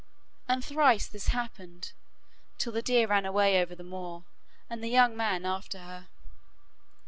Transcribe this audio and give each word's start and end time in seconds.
And 0.47 0.65
thrice 0.65 1.05
this 1.05 1.27
happened, 1.27 1.91
till 2.57 2.71
the 2.73 2.81
deer 2.81 3.05
ran 3.05 3.23
away 3.23 3.61
over 3.61 3.75
the 3.75 3.83
moor, 3.83 4.23
and 4.67 4.83
the 4.83 4.87
young 4.89 5.15
man 5.15 5.45
after 5.45 5.77
her. 5.77 6.07